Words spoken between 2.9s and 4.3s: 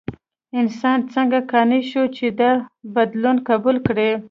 بدلون قبول کړي؟